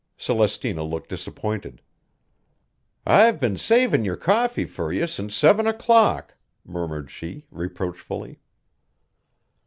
[0.17, 1.79] Celestina looked disappointed.
[3.05, 6.35] "I've been savin' your coffee fur you since seven o'clock,"
[6.65, 8.39] murmured she reproachfully.